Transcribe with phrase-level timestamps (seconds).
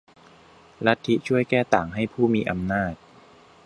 [0.85, 2.93] ลัทธิช่วยแก้ต่างให้ผู้มีอำนาจ